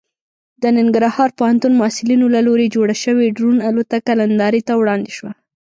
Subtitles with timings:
[0.61, 5.31] د ننګرهار پوهنتون محصلینو له لوري جوړه شوې ډرون الوتکه نندارې ته وړاندې شوه.